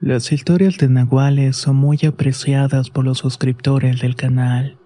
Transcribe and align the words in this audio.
Las 0.00 0.30
historias 0.30 0.76
de 0.76 0.90
Nahuales 0.90 1.56
son 1.56 1.76
muy 1.76 1.98
apreciadas 2.06 2.90
por 2.90 3.06
los 3.06 3.18
suscriptores 3.18 4.02
del 4.02 4.14
canal. 4.14 4.76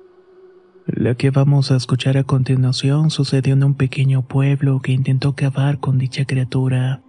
La 0.87 1.17
que 1.17 1.30
vamos 1.30 1.73
a 1.73 1.77
escuchar 1.77 2.17
a 2.17 2.23
continuación 2.23 3.11
sucedió 3.11 3.55
en 3.55 3.65
un 3.65 3.75
pequeño 3.75 4.23
pueblo 4.23 4.79
que 4.81 4.93
intentó 4.93 5.31
acabar 5.31 5.81
con 5.81 5.98
dicha 5.98 6.25
criatura, 6.27 7.03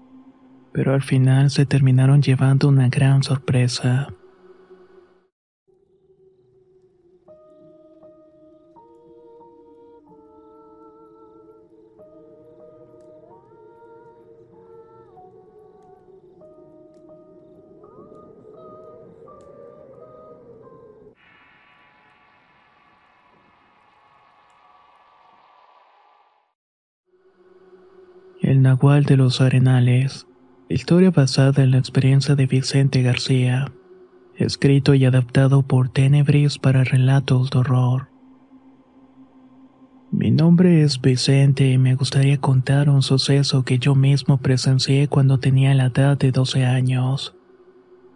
pero 0.74 0.96
al 0.96 1.04
final 1.04 1.52
se 1.52 1.68
terminaron 1.68 2.24
llevando 2.24 2.70
una 2.70 2.90
gran 2.90 3.22
sorpresa. 3.22 4.08
El 28.52 28.62
Nahual 28.64 29.06
de 29.06 29.16
los 29.16 29.40
Arenales. 29.40 30.28
Historia 30.68 31.10
basada 31.10 31.64
en 31.64 31.72
la 31.72 31.78
experiencia 31.78 32.36
de 32.36 32.48
Vicente 32.48 33.02
García. 33.02 33.72
Escrito 34.36 34.94
y 34.94 35.06
adaptado 35.06 35.64
por 35.64 35.88
Tenebris 35.88 36.58
para 36.58 36.84
relatos 36.84 37.50
de 37.50 37.60
horror. 37.60 38.10
Mi 40.12 40.32
nombre 40.32 40.82
es 40.82 41.00
Vicente 41.00 41.72
y 41.72 41.78
me 41.78 41.96
gustaría 41.96 42.42
contar 42.42 42.90
un 42.90 43.04
suceso 43.04 43.64
que 43.64 43.80
yo 43.80 43.96
mismo 43.96 44.40
presencié 44.40 45.08
cuando 45.08 45.40
tenía 45.40 45.74
la 45.74 45.86
edad 45.86 46.18
de 46.18 46.34
12 46.34 46.66
años. 46.66 47.34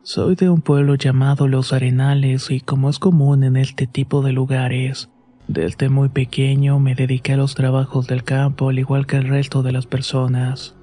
Soy 0.03 0.35
de 0.35 0.49
un 0.49 0.59
pueblo 0.59 0.95
llamado 0.95 1.47
Los 1.47 1.71
Arenales 1.71 2.51
y 2.51 2.59
como 2.59 2.89
es 2.89 2.99
común 2.99 3.45
en 3.45 3.55
este 3.55 3.87
tipo 3.87 4.21
de 4.21 4.33
lugares, 4.33 5.09
desde 5.47 5.89
muy 5.89 6.09
pequeño 6.09 6.79
me 6.79 6.95
dediqué 6.95 7.33
a 7.33 7.37
los 7.37 7.55
trabajos 7.55 8.07
del 8.07 8.23
campo 8.23 8.69
al 8.69 8.79
igual 8.79 9.05
que 9.05 9.17
el 9.17 9.27
resto 9.27 9.63
de 9.63 9.71
las 9.71 9.85
personas. 9.85 10.75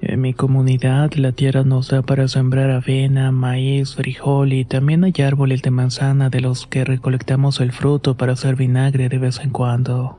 En 0.00 0.20
mi 0.20 0.34
comunidad 0.34 1.12
la 1.14 1.32
tierra 1.32 1.64
nos 1.64 1.88
da 1.88 2.02
para 2.02 2.28
sembrar 2.28 2.70
avena, 2.70 3.32
maíz, 3.32 3.94
frijol 3.94 4.52
y 4.52 4.64
también 4.64 5.02
hay 5.02 5.14
árboles 5.22 5.62
de 5.62 5.70
manzana 5.70 6.30
de 6.30 6.40
los 6.40 6.66
que 6.66 6.84
recolectamos 6.84 7.60
el 7.60 7.72
fruto 7.72 8.16
para 8.16 8.34
hacer 8.34 8.54
vinagre 8.54 9.08
de 9.08 9.18
vez 9.18 9.40
en 9.40 9.50
cuando. 9.50 10.18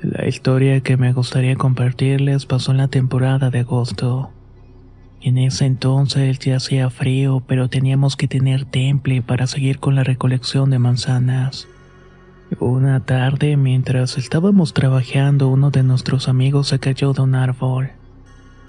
La 0.00 0.28
historia 0.28 0.80
que 0.80 0.96
me 0.96 1.12
gustaría 1.12 1.56
compartirles 1.56 2.46
pasó 2.46 2.70
en 2.70 2.78
la 2.78 2.88
temporada 2.88 3.50
de 3.50 3.60
agosto. 3.60 4.30
En 5.20 5.38
ese 5.38 5.66
entonces 5.66 6.38
ya 6.38 6.56
hacía 6.56 6.88
frío, 6.88 7.42
pero 7.46 7.68
teníamos 7.68 8.14
que 8.14 8.28
tener 8.28 8.64
temple 8.64 9.22
para 9.22 9.48
seguir 9.48 9.80
con 9.80 9.96
la 9.96 10.04
recolección 10.04 10.70
de 10.70 10.78
manzanas. 10.78 11.66
Una 12.60 13.00
tarde, 13.00 13.58
mientras 13.58 14.16
estábamos 14.16 14.72
trabajando, 14.72 15.48
uno 15.48 15.70
de 15.70 15.82
nuestros 15.82 16.28
amigos 16.28 16.68
se 16.68 16.78
cayó 16.78 17.12
de 17.12 17.20
un 17.20 17.34
árbol. 17.34 17.90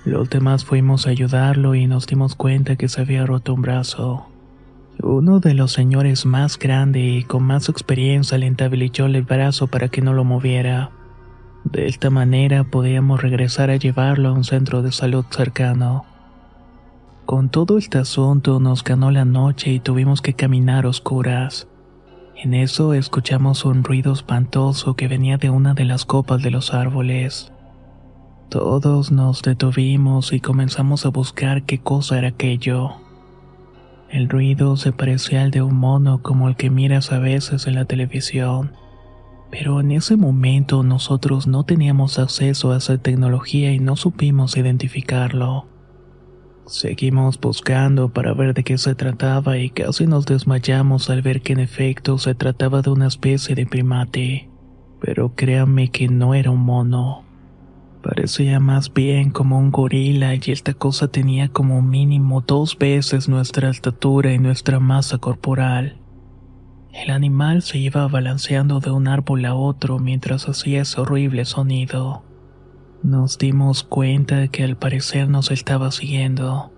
Los 0.04 0.30
demás 0.30 0.66
fuimos 0.66 1.08
a 1.08 1.12
ayudarlo 1.12 1.76
y 1.76 1.88
nos 1.88 2.06
dimos 2.06 2.36
cuenta 2.36 2.76
que 2.76 2.90
se 2.90 3.00
había 3.00 3.26
roto 3.26 3.54
un 3.54 3.62
brazo. 3.62 4.28
Uno 5.02 5.40
de 5.40 5.54
los 5.54 5.72
señores 5.72 6.26
más 6.26 6.60
grande 6.60 7.00
y 7.00 7.24
con 7.24 7.44
más 7.44 7.70
experiencia 7.70 8.38
le 8.38 8.48
entablilló 8.48 9.06
el 9.06 9.22
brazo 9.24 9.68
para 9.68 9.88
que 9.88 10.02
no 10.02 10.12
lo 10.14 10.26
moviera. 10.26 10.92
De 11.64 11.88
esta 11.88 12.10
manera 12.10 12.66
podíamos 12.66 13.22
regresar 13.22 13.70
a 13.70 13.78
llevarlo 13.78 14.28
a 14.28 14.34
un 14.34 14.44
centro 14.44 14.82
de 14.82 14.92
salud 14.92 15.24
cercano. 15.30 16.04
Con 17.26 17.48
todo 17.48 17.78
este 17.78 17.98
asunto 17.98 18.60
nos 18.60 18.84
ganó 18.84 19.10
la 19.10 19.24
noche 19.24 19.72
y 19.72 19.80
tuvimos 19.80 20.22
que 20.22 20.34
caminar 20.34 20.86
oscuras. 20.86 21.69
En 22.42 22.54
eso 22.54 22.94
escuchamos 22.94 23.66
un 23.66 23.84
ruido 23.84 24.14
espantoso 24.14 24.96
que 24.96 25.10
venía 25.10 25.38
de 25.38 25.50
una 25.50 25.74
de 25.74 25.84
las 25.84 26.06
copas 26.06 26.42
de 26.42 26.52
los 26.52 26.74
árboles. 26.74 27.52
Todos 28.48 29.12
nos 29.12 29.42
detuvimos 29.42 30.32
y 30.32 30.40
comenzamos 30.40 31.06
a 31.06 31.10
buscar 31.10 31.64
qué 31.64 31.80
cosa 31.80 32.18
era 32.18 32.30
aquello. 32.30 32.92
El 34.10 34.30
ruido 34.30 34.78
se 34.78 34.94
parecía 34.94 35.42
al 35.42 35.52
de 35.52 35.62
un 35.62 35.76
mono 35.76 36.22
como 36.22 36.48
el 36.48 36.56
que 36.56 36.70
miras 36.70 37.12
a 37.12 37.20
veces 37.20 37.68
en 37.68 37.76
la 37.76 37.84
televisión. 37.84 38.72
Pero 39.52 39.82
en 39.82 39.92
ese 39.92 40.16
momento 40.16 40.82
nosotros 40.82 41.46
no 41.46 41.66
teníamos 41.66 42.20
acceso 42.20 42.72
a 42.72 42.78
esa 42.78 42.98
tecnología 43.00 43.74
y 43.74 43.80
no 43.80 43.98
supimos 43.98 44.56
identificarlo. 44.56 45.66
Seguimos 46.70 47.40
buscando 47.40 48.10
para 48.10 48.36
ver 48.36 48.54
de 48.54 48.64
qué 48.64 48.78
se 48.78 48.94
trataba 48.94 49.58
y 49.58 49.72
casi 49.72 50.06
nos 50.06 50.28
desmayamos 50.28 51.10
al 51.10 51.24
ver 51.24 51.42
que 51.42 51.54
en 51.54 51.60
efecto 51.60 52.20
se 52.20 52.36
trataba 52.36 52.84
de 52.84 52.92
una 52.92 53.08
especie 53.08 53.56
de 53.56 53.66
primate. 53.66 54.52
Pero 55.02 55.34
créanme 55.34 55.90
que 55.90 56.08
no 56.10 56.36
era 56.36 56.52
un 56.52 56.60
mono. 56.60 57.26
Parecía 58.04 58.60
más 58.60 58.94
bien 58.94 59.32
como 59.32 59.58
un 59.58 59.72
gorila 59.72 60.36
y 60.36 60.42
esta 60.52 60.76
cosa 60.76 61.08
tenía 61.08 61.50
como 61.50 61.82
mínimo 61.82 62.42
dos 62.42 62.78
veces 62.78 63.28
nuestra 63.28 63.72
estatura 63.72 64.32
y 64.32 64.38
nuestra 64.38 64.80
masa 64.80 65.18
corporal. 65.18 65.98
El 66.94 67.10
animal 67.10 67.64
se 67.64 67.80
iba 67.80 68.08
balanceando 68.08 68.80
de 68.80 68.92
un 68.92 69.08
árbol 69.08 69.44
a 69.46 69.56
otro 69.56 69.98
mientras 69.98 70.48
hacía 70.48 70.84
ese 70.84 71.02
horrible 71.02 71.46
sonido. 71.46 72.29
Nos 73.04 73.38
dimos 73.38 73.84
cuenta 73.84 74.36
de 74.36 74.50
que 74.50 74.64
al 74.64 74.76
parecer 74.76 75.30
nos 75.30 75.52
estaba 75.52 75.90
siguiendo. 75.92 76.72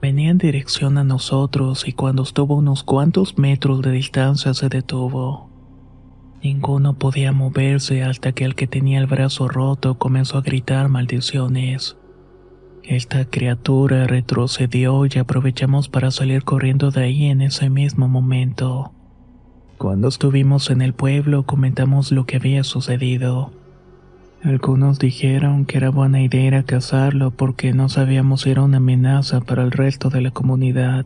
Venía 0.00 0.30
en 0.30 0.38
dirección 0.38 0.96
a 0.96 1.04
nosotros 1.04 1.86
y 1.86 1.92
cuando 1.92 2.22
estuvo 2.22 2.56
unos 2.56 2.82
cuantos 2.82 3.36
metros 3.36 3.82
de 3.82 3.90
distancia 3.90 4.54
se 4.54 4.70
detuvo. 4.70 5.50
Ninguno 6.42 6.94
podía 6.94 7.32
moverse 7.32 8.02
hasta 8.02 8.32
que 8.32 8.46
el 8.46 8.54
que 8.54 8.66
tenía 8.66 8.98
el 8.98 9.06
brazo 9.06 9.48
roto 9.48 9.98
comenzó 9.98 10.38
a 10.38 10.40
gritar 10.40 10.88
maldiciones. 10.88 11.98
Esta 12.82 13.26
criatura 13.26 14.06
retrocedió 14.06 15.04
y 15.04 15.18
aprovechamos 15.18 15.90
para 15.90 16.10
salir 16.10 16.42
corriendo 16.42 16.90
de 16.90 17.02
ahí 17.02 17.26
en 17.26 17.42
ese 17.42 17.68
mismo 17.68 18.08
momento. 18.08 18.92
Cuando 19.76 20.08
estuvimos 20.08 20.70
en 20.70 20.80
el 20.80 20.94
pueblo 20.94 21.44
comentamos 21.44 22.12
lo 22.12 22.24
que 22.24 22.36
había 22.36 22.64
sucedido. 22.64 23.52
Algunos 24.42 24.98
dijeron 24.98 25.66
que 25.66 25.76
era 25.76 25.90
buena 25.90 26.22
idea 26.22 26.62
cazarlo 26.62 27.30
porque 27.30 27.74
no 27.74 27.90
sabíamos 27.90 28.42
si 28.42 28.50
era 28.50 28.62
una 28.62 28.78
amenaza 28.78 29.40
para 29.40 29.62
el 29.62 29.70
resto 29.70 30.08
de 30.08 30.22
la 30.22 30.30
comunidad. 30.30 31.04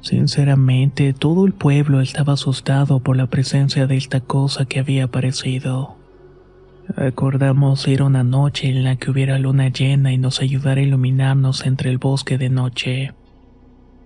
Sinceramente, 0.00 1.12
todo 1.12 1.44
el 1.44 1.52
pueblo 1.52 2.00
estaba 2.00 2.34
asustado 2.34 3.00
por 3.00 3.16
la 3.16 3.26
presencia 3.26 3.86
de 3.86 3.96
esta 3.96 4.20
cosa 4.20 4.64
que 4.64 4.78
había 4.78 5.04
aparecido. 5.04 5.96
Acordamos 6.96 7.86
ir 7.86 8.02
una 8.02 8.24
noche 8.24 8.70
en 8.70 8.82
la 8.82 8.96
que 8.96 9.10
hubiera 9.10 9.38
luna 9.38 9.68
llena 9.68 10.10
y 10.12 10.16
nos 10.16 10.40
ayudara 10.40 10.80
a 10.80 10.84
iluminarnos 10.84 11.66
entre 11.66 11.90
el 11.90 11.98
bosque 11.98 12.38
de 12.38 12.48
noche. 12.48 13.12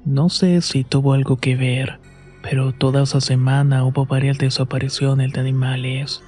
No 0.04 0.28
sé 0.30 0.62
si 0.62 0.82
tuvo 0.82 1.12
algo 1.12 1.36
que 1.36 1.54
ver, 1.54 2.00
pero 2.42 2.72
toda 2.72 3.04
esa 3.04 3.20
semana 3.20 3.84
hubo 3.84 4.04
varias 4.04 4.38
desapariciones 4.38 5.32
de 5.32 5.40
animales. 5.40 6.24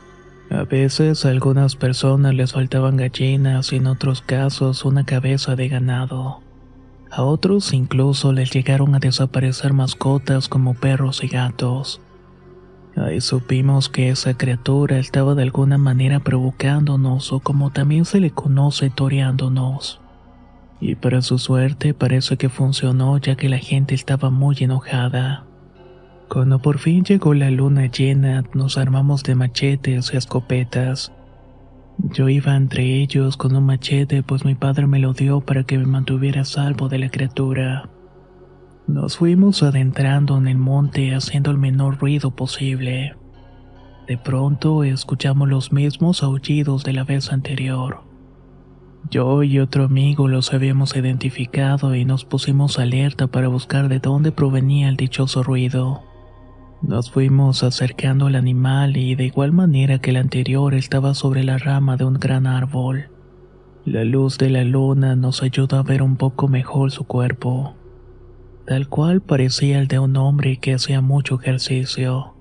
A 0.51 0.65
veces 0.65 1.25
a 1.25 1.31
algunas 1.31 1.75
personas 1.75 2.35
les 2.35 2.53
faltaban 2.53 2.97
gallinas 2.97 3.73
y 3.73 3.77
en 3.77 3.87
otros 3.87 4.23
casos 4.23 4.85
una 4.85 5.05
cabeza 5.05 5.57
de 5.57 5.69
ganado. 5.69 6.43
A 7.11 7.23
otros 7.23 7.73
incluso 7.73 8.33
les 8.33 8.51
llegaron 8.51 8.95
a 8.95 8.99
desaparecer 8.99 9.73
mascotas 9.73 10.49
como 10.49 10.75
perros 10.75 11.23
y 11.23 11.29
gatos. 11.29 12.01
Ahí 12.97 13.21
supimos 13.21 13.89
que 13.89 14.11
esa 14.11 14.35
criatura 14.35 14.99
estaba 14.99 15.35
de 15.35 15.43
alguna 15.43 15.79
manera 15.79 16.21
provocándonos 16.21 17.33
o 17.33 17.41
como 17.41 17.71
también 17.71 18.05
se 18.05 18.21
le 18.21 18.31
conoce 18.31 18.91
toreándonos. 18.91 20.01
Y 20.81 20.95
para 20.97 21.23
su 21.23 21.39
suerte 21.39 21.95
parece 21.95 22.37
que 22.37 22.49
funcionó 22.49 23.17
ya 23.19 23.37
que 23.37 23.49
la 23.49 23.59
gente 23.59 23.95
estaba 23.95 24.31
muy 24.31 24.57
enojada. 24.61 25.45
Cuando 26.35 26.59
por 26.59 26.79
fin 26.79 27.05
llegó 27.05 27.33
la 27.33 27.49
luna 27.49 27.87
llena, 27.87 28.43
nos 28.55 28.77
armamos 28.77 29.23
de 29.23 29.37
machetes 29.37 30.13
y 30.13 30.17
escopetas. 30.17 31.13
Yo 31.97 32.29
iba 32.29 32.57
entre 32.57 33.01
ellos 33.01 33.37
con 33.37 33.55
un 33.55 33.65
machete, 33.67 34.25
pues 34.25 34.45
mi 34.45 34.57
padre 34.57 34.89
me 34.89 34.99
lo 34.99 35.13
dio 35.13 35.43
para 35.43 35.63
que 35.63 35.79
me 35.79 35.87
mantuviera 35.87 36.41
a 36.41 36.45
salvo 36.45 36.89
de 36.89 36.99
la 36.99 37.09
criatura. 37.09 37.89
Nos 38.89 39.17
fuimos 39.17 39.63
adentrando 39.63 40.37
en 40.37 40.49
el 40.49 40.59
monte 40.59 41.15
haciendo 41.15 41.53
el 41.53 41.59
menor 41.59 42.01
ruido 42.01 42.33
posible. 42.33 43.15
De 44.09 44.19
pronto 44.19 44.83
escuchamos 44.83 45.49
los 45.49 45.73
mismos 45.73 46.25
aullidos 46.25 46.83
de 46.83 46.95
la 46.95 47.05
vez 47.05 47.33
anterior. 47.33 48.03
Yo 49.09 49.45
y 49.45 49.61
otro 49.61 49.85
amigo 49.85 50.27
los 50.27 50.53
habíamos 50.53 50.97
identificado 50.97 51.95
y 51.95 52.05
nos 52.05 52.25
pusimos 52.25 52.81
alerta 52.81 53.29
para 53.29 53.47
buscar 53.47 53.89
de 53.89 54.01
dónde 54.01 54.33
provenía 54.33 54.89
el 54.89 54.97
dichoso 54.97 55.45
ruido. 55.45 56.03
Nos 56.87 57.11
fuimos 57.11 57.63
acercando 57.63 58.27
al 58.27 58.35
animal 58.35 58.99
y 58.99 59.15
de 59.15 59.25
igual 59.25 59.53
manera 59.53 60.01
que 60.01 60.11
el 60.11 60.17
anterior 60.17 60.75
estaba 60.75 61.15
sobre 61.15 61.43
la 61.43 61.57
rama 61.57 61.97
de 61.97 62.05
un 62.05 62.15
gran 62.15 62.47
árbol. 62.47 63.09
La 63.87 64.05
luz 64.05 64.37
de 64.37 64.51
la 64.51 64.65
luna 64.65 65.17
nos 65.17 65.43
ayudó 65.43 65.79
a 65.79 65.83
ver 65.83 66.03
un 66.03 66.17
poco 66.17 66.47
mejor 66.47 66.91
su 66.91 67.05
cuerpo, 67.05 67.75
tal 68.67 68.89
cual 68.89 69.23
parecía 69.23 69.79
el 69.79 69.89
de 69.89 69.99
un 69.99 70.19
hombre 70.19 70.59
que 70.59 70.75
hacía 70.75 71.01
mucho 71.01 71.41
ejercicio, 71.41 72.35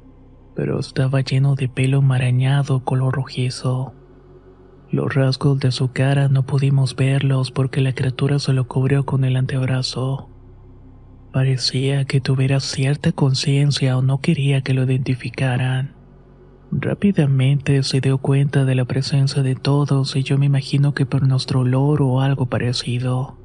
pero 0.56 0.78
estaba 0.78 1.22
lleno 1.22 1.56
de 1.56 1.69
pelo 1.69 2.01
marañado 2.01 2.84
color 2.84 3.16
rojizo. 3.16 3.94
Los 4.92 5.16
rasgos 5.16 5.57
de 5.60 5.72
su 5.72 5.94
cara 5.94 6.28
no 6.28 6.45
pudimos 6.45 6.98
verlos 6.98 7.51
porque 7.51 7.80
la 7.80 7.94
criatura 7.94 8.40
se 8.40 8.51
lo 8.51 8.68
cubrió 8.68 9.06
con 9.06 9.24
el 9.24 9.38
antebrazo. 9.38 10.32
Parecía 11.33 12.06
que 12.06 12.21
tuviera 12.21 12.59
cierta 12.59 13.12
conciencia 13.12 13.97
o 13.97 14.03
no 14.03 14.19
quería 14.19 14.62
que 14.62 14.75
lo 14.75 14.83
identificaran. 14.83 15.95
Rápidamente 16.71 17.81
se 17.81 18.01
dio 18.01 18.19
cuenta 18.19 18.65
de 18.65 18.75
la 18.75 18.85
presencia 18.85 19.41
de 19.41 19.56
todos 19.56 20.15
y 20.15 20.21
yo 20.21 20.38
me 20.38 20.45
imagino 20.45 20.94
que 20.94 21.07
por 21.07 21.27
nuestro 21.27 21.62
olor 21.62 22.03
o 22.03 22.21
algo 22.21 22.45
parecido. 22.45 23.39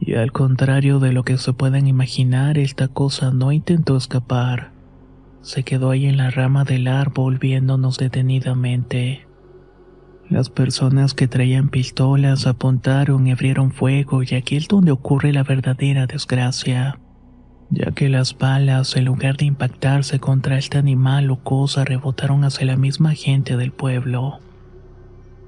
Y 0.00 0.14
al 0.14 0.32
contrario 0.32 0.98
de 0.98 1.12
lo 1.12 1.22
que 1.22 1.38
se 1.38 1.52
puedan 1.52 1.86
imaginar, 1.86 2.58
esta 2.58 2.88
cosa 2.88 3.30
no 3.30 3.52
intentó 3.52 3.96
escapar. 3.96 4.72
Se 5.40 5.62
quedó 5.62 5.90
ahí 5.90 6.06
en 6.06 6.16
la 6.16 6.30
rama 6.30 6.64
del 6.64 6.88
árbol 6.88 7.38
viéndonos 7.38 7.96
detenidamente. 7.98 9.24
Las 10.28 10.50
personas 10.50 11.14
que 11.14 11.28
traían 11.28 11.68
pistolas 11.68 12.48
apuntaron 12.48 13.28
y 13.28 13.30
abrieron 13.30 13.70
fuego 13.70 14.24
y 14.24 14.34
aquí 14.34 14.56
es 14.56 14.66
donde 14.66 14.90
ocurre 14.90 15.32
la 15.32 15.44
verdadera 15.44 16.08
desgracia 16.08 16.98
ya 17.70 17.92
que 17.92 18.08
las 18.08 18.36
balas, 18.36 18.96
en 18.96 19.04
lugar 19.04 19.36
de 19.36 19.44
impactarse 19.44 20.18
contra 20.18 20.58
este 20.58 20.78
animal 20.78 21.30
o 21.30 21.36
cosa, 21.36 21.84
rebotaron 21.84 22.44
hacia 22.44 22.66
la 22.66 22.76
misma 22.76 23.14
gente 23.14 23.56
del 23.56 23.72
pueblo. 23.72 24.40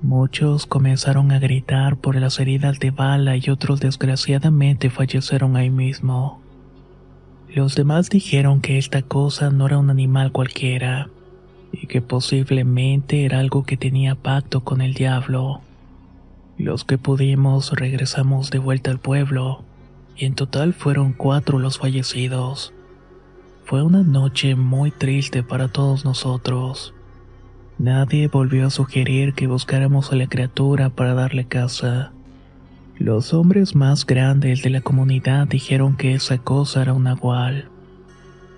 Muchos 0.03 0.67
comenzaron 0.67 1.33
a 1.33 1.39
gritar 1.39 1.97
por 1.97 2.17
las 2.17 2.41
heridas 2.41 2.79
de 2.79 2.91
bala 2.91 3.37
y 3.37 3.51
otros 3.51 3.81
desgraciadamente 3.81 4.91
fallecieron 4.91 5.57
ahí 5.57 5.71
mismo. 5.71 6.41
Los 7.49 7.75
demás 7.75 8.09
dijeron 8.09 8.61
que 8.61 8.79
esta 8.79 9.03
cosa 9.03 9.51
no 9.51 9.67
era 9.67 9.79
un 9.79 9.91
animal 9.91 10.33
cualquiera, 10.33 11.09
y 11.73 11.87
que 11.87 12.03
posiblemente 12.03 13.25
era 13.25 13.41
algo 13.41 13.65
que 13.65 13.77
tenía 13.77 14.15
pacto 14.15 14.63
con 14.63 14.81
el 14.81 14.95
diablo. 14.95 15.61
Los 16.59 16.85
que 16.85 16.99
pudimos 16.99 17.73
regresamos 17.73 18.51
de 18.51 18.59
vuelta 18.59 18.91
al 18.91 18.99
pueblo, 18.99 19.65
y 20.17 20.27
en 20.27 20.35
total 20.35 20.75
fueron 20.75 21.13
cuatro 21.13 21.59
los 21.59 21.79
fallecidos. 21.79 22.73
Fue 23.65 23.83
una 23.83 24.03
noche 24.03 24.55
muy 24.55 24.91
triste 24.91 25.43
para 25.43 25.69
todos 25.69 26.05
nosotros. 26.05 26.95
Nadie 27.79 28.29
volvió 28.29 28.67
a 28.67 28.71
sugerir 28.71 29.35
que 29.35 29.47
buscáramos 29.47 30.13
a 30.13 30.17
la 30.17 30.27
criatura 30.27 30.91
para 30.91 31.15
darle 31.15 31.47
casa. 31.47 32.13
Los 32.99 33.33
hombres 33.35 33.75
más 33.75 34.07
grandes 34.07 34.63
de 34.63 34.71
la 34.71 34.81
comunidad 34.81 35.49
dijeron 35.49 35.97
que 35.97 36.15
esa 36.15 36.39
cosa 36.39 36.83
era 36.83 36.93
un 36.93 37.05
nahual. 37.05 37.69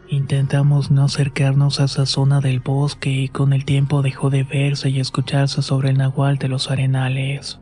Intentamos 0.08 0.90
no 0.90 1.04
acercarnos 1.04 1.80
a 1.80 1.84
esa 1.84 2.04
zona 2.04 2.40
del 2.40 2.60
bosque 2.60 3.10
y 3.10 3.28
con 3.28 3.52
el 3.52 3.64
tiempo 3.64 4.02
dejó 4.02 4.30
de 4.30 4.42
verse 4.42 4.90
y 4.90 5.00
escucharse 5.00 5.62
sobre 5.62 5.90
el 5.90 5.98
nahual 5.98 6.36
de 6.36 6.48
los 6.48 6.70
arenales. 6.70 7.58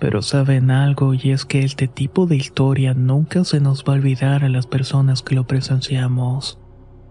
Pero 0.00 0.22
saben 0.22 0.70
algo 0.70 1.12
y 1.12 1.30
es 1.30 1.44
que 1.44 1.60
este 1.60 1.86
tipo 1.86 2.26
de 2.26 2.36
historia 2.36 2.94
nunca 2.94 3.44
se 3.44 3.60
nos 3.60 3.84
va 3.84 3.92
a 3.92 3.96
olvidar 3.96 4.44
a 4.44 4.48
las 4.48 4.66
personas 4.66 5.22
que 5.22 5.34
lo 5.34 5.46
presenciamos. 5.46 6.58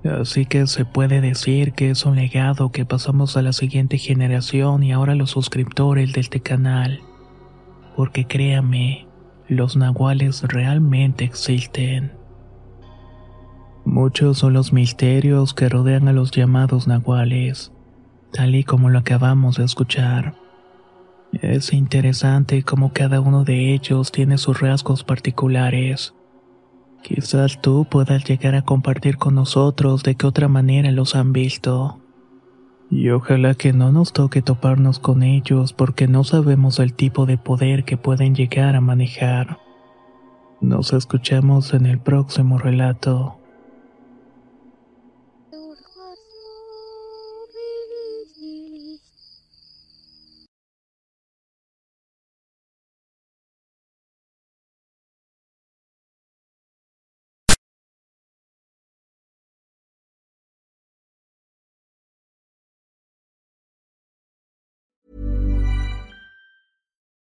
Así 0.04 0.46
que 0.46 0.66
se 0.66 0.86
puede 0.86 1.22
decir 1.22 1.74
que 1.74 1.92
es 1.92 2.06
un 2.06 2.16
legado 2.16 2.72
que 2.72 2.86
pasamos 2.86 3.38
a 3.38 3.42
la 3.42 3.54
siguiente 3.54 3.98
generación 3.98 4.82
y 4.82 4.92
ahora 4.92 5.14
a 5.14 5.16
los 5.16 5.30
suscriptores 5.30 6.14
de 6.14 6.22
este 6.22 6.40
canal. 6.40 7.02
Porque 7.96 8.26
créame, 8.26 9.08
los 9.48 9.76
nahuales 9.76 10.42
realmente 10.44 11.26
existen. 11.26 12.14
Muchos 13.86 14.40
son 14.40 14.54
los 14.54 14.74
misterios 14.74 15.54
que 15.54 15.70
rodean 15.70 16.08
a 16.08 16.14
los 16.14 16.32
llamados 16.32 16.88
nahuales, 16.88 17.72
tal 18.32 18.56
y 18.56 18.64
como 18.64 18.90
lo 18.90 19.00
acabamos 19.00 19.58
de 19.58 19.66
escuchar. 19.66 20.49
Es 21.50 21.74
interesante 21.74 22.62
cómo 22.62 22.94
cada 22.94 23.22
uno 23.22 23.44
de 23.44 23.74
ellos 23.74 24.12
tiene 24.12 24.38
sus 24.38 24.60
rasgos 24.60 25.04
particulares. 25.04 26.14
Quizás 27.02 27.60
tú 27.60 27.88
puedas 27.90 28.24
llegar 28.24 28.54
a 28.54 28.62
compartir 28.62 29.18
con 29.18 29.34
nosotros 29.34 30.04
de 30.04 30.14
qué 30.14 30.28
otra 30.28 30.48
manera 30.48 30.92
los 30.92 31.16
han 31.16 31.34
visto. 31.34 32.02
Y 32.92 33.10
ojalá 33.10 33.56
que 33.56 33.74
no 33.74 33.92
nos 33.92 34.14
toque 34.14 34.44
toparnos 34.44 35.00
con 35.00 35.24
ellos 35.24 35.74
porque 35.74 36.08
no 36.08 36.24
sabemos 36.24 36.78
el 36.78 36.94
tipo 36.94 37.26
de 37.26 37.40
poder 37.40 37.84
que 37.84 37.98
pueden 37.98 38.36
llegar 38.36 38.76
a 38.76 38.82
manejar. 38.82 39.58
Nos 40.62 40.94
escuchamos 40.94 41.74
en 41.74 41.88
el 41.88 41.98
próximo 41.98 42.60
relato. 42.60 43.39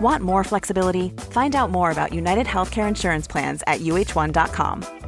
Want 0.00 0.22
more 0.22 0.42
flexibility? 0.44 1.10
Find 1.30 1.54
out 1.54 1.70
more 1.70 1.90
about 1.90 2.12
United 2.12 2.46
Healthcare 2.46 2.88
Insurance 2.88 3.26
Plans 3.26 3.62
at 3.66 3.80
uh1.com. 3.80 5.03